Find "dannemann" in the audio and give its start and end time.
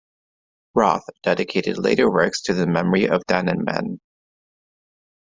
3.29-3.99